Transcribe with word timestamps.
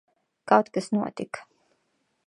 Kaut 0.49 0.67
kas 0.73 0.89
notika. 0.95 1.47